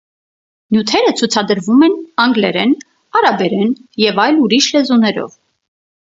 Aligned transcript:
Նյութերը 0.77 1.11
ցուցադրվում 1.19 1.83
են 1.89 1.97
անգլերեն, 2.23 2.73
արաբերեն 3.21 3.77
և 4.07 4.25
այլ 4.27 4.43
ուրիշ 4.47 4.73
լեզուներով։ 4.79 5.39